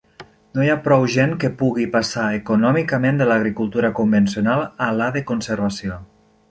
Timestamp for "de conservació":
5.19-6.03